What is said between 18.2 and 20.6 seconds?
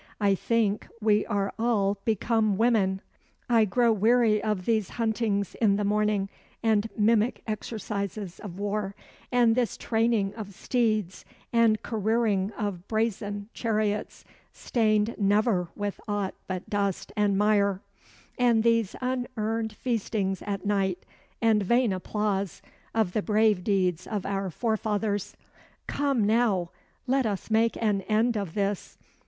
and these unearned feastings